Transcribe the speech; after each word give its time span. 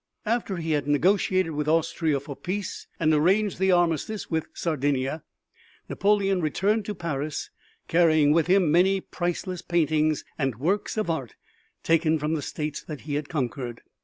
After 0.25 0.57
he 0.57 0.71
had 0.71 0.87
negotiated 0.87 1.51
with 1.51 1.67
Austria 1.67 2.19
for 2.19 2.35
peace 2.35 2.87
and 2.99 3.13
arranged 3.13 3.59
the 3.59 3.71
armistice 3.71 4.31
with 4.31 4.47
Sardinia, 4.51 5.21
Napoleon 5.89 6.41
returned 6.41 6.85
to 6.85 6.95
Paris, 6.95 7.51
carrying 7.87 8.31
with 8.31 8.47
him 8.47 8.71
many 8.71 8.99
priceless 8.99 9.61
paintings 9.61 10.25
and 10.39 10.55
works 10.59 10.97
of 10.97 11.11
art 11.11 11.35
taken 11.83 12.17
from 12.17 12.33
the 12.33 12.41
states 12.41 12.81
that 12.81 13.01
he 13.01 13.13
had 13.13 13.29
conquered. 13.29 13.81